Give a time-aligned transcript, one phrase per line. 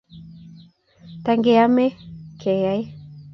[1.23, 1.91] Tangeamei
[2.41, 2.83] keyaei.